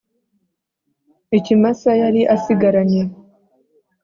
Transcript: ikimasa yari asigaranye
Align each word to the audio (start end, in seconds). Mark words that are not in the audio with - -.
ikimasa 1.37 1.91
yari 2.01 2.21
asigaranye 2.35 3.01